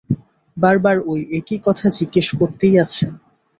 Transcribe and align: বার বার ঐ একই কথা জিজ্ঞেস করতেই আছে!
বার 0.57 0.75
বার 0.79 0.97
ঐ 1.05 1.15
একই 1.39 1.57
কথা 1.65 1.85
জিজ্ঞেস 1.97 2.27
করতেই 2.39 2.75
আছে! 2.83 3.05